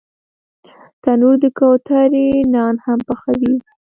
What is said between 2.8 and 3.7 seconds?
هم پخوي